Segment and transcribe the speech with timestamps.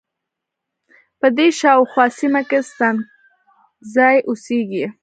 [1.19, 4.85] په دې شا او خواه سیمه کې ستانکزی اوسیږی.